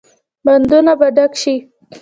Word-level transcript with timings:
بندونه 0.45 0.93
به 0.99 1.07
ډک 1.15 1.31
شي؟ 1.41 1.55